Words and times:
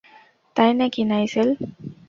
তাই 0.55 0.71
নাকি, 0.79 1.01
নাইজেল? 1.03 1.49